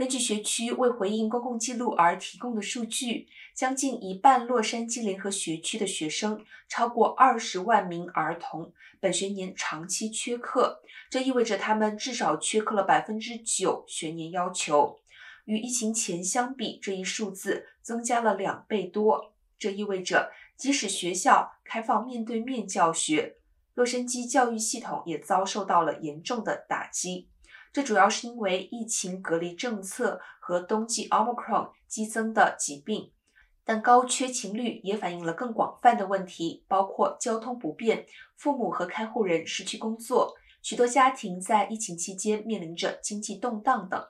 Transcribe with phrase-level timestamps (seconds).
[0.00, 10.80] 根据学区为回应公共记录而提供的数据，将近一半洛杉矶联合学区的学生，超过二十万名儿童，本学年长期缺课。
[11.10, 15.00] 这意味着他们至少缺课了百分之九学年要求。
[15.44, 19.34] 与疫情前相比，这一数字增加了两倍多。
[19.58, 23.36] 这意味着，即使学校开放面对面教学，
[23.74, 27.28] 洛杉矶教育系统也遭受到了严重的打击。
[27.72, 33.12] 这主要是因为疫情隔离政策和冬季 Omicron 激增的疾病，
[33.64, 38.06] 但高缺勤率也反映了更广泛的问题，包括交通不便、
[38.36, 44.04] 父母和看护人失去工作、许多家庭在疫情期间面临着经济动荡等。